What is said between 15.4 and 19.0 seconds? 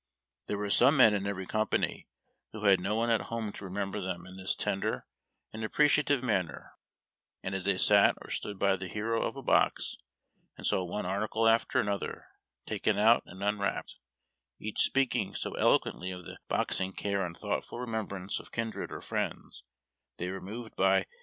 eloquently of the loving care and thought ful remembrance of kindred